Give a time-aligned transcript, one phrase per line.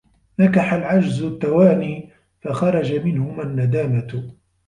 [0.39, 2.09] نَكَحَ الْعَجْزُ التَّوَانِي
[2.41, 4.31] فَخَرَجَ مِنْهُمَا النَّدَامَةُ